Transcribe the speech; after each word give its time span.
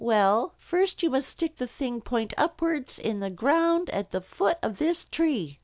"Well, 0.03 0.55
first 0.57 1.03
you 1.03 1.11
must 1.11 1.29
stick 1.29 1.57
the 1.57 1.67
thing 1.67 2.01
point 2.01 2.33
upwards 2.35 2.97
in 2.97 3.19
the 3.19 3.29
ground 3.29 3.91
at 3.91 4.09
the 4.09 4.19
foot 4.19 4.57
of 4.63 4.79
this 4.79 5.05
tree." 5.05 5.59